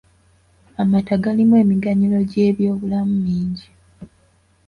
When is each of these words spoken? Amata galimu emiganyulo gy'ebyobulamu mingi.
Amata 0.81 1.15
galimu 1.23 1.53
emiganyulo 1.63 2.17
gy'ebyobulamu 2.29 3.15
mingi. 3.25 3.67